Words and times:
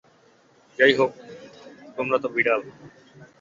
যাইহোক, 0.79 1.11
তোমরা 1.97 2.17
তো 2.23 2.27
বিড়াল। 2.29 2.61